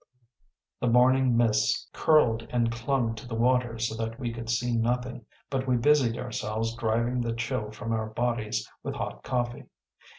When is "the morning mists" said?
0.79-1.87